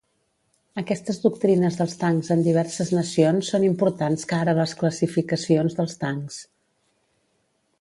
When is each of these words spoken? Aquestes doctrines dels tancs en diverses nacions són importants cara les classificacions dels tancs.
Aquestes 0.81 1.19
doctrines 1.25 1.75
dels 1.81 1.93
tancs 2.03 2.31
en 2.35 2.41
diverses 2.47 2.91
nacions 2.99 3.51
són 3.53 3.67
importants 3.67 4.25
cara 4.33 4.57
les 4.61 4.73
classificacions 4.81 5.77
dels 5.81 5.97
tancs. 6.07 6.41